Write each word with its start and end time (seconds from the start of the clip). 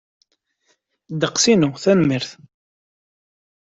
Ddeqs-inu, 1.13 1.69
tanemmirt. 1.83 2.29